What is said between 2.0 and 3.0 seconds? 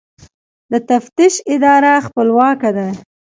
خپلواکه ده؟